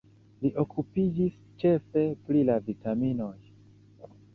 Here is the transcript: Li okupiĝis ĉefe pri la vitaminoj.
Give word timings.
Li 0.45 0.49
okupiĝis 0.63 1.37
ĉefe 1.65 2.07
pri 2.25 2.45
la 2.51 2.59
vitaminoj. 2.71 3.33